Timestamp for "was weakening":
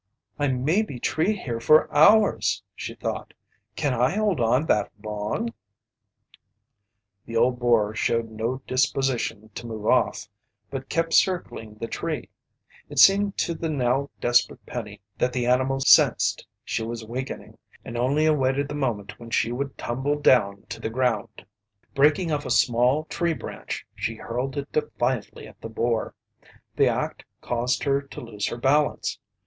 16.81-17.59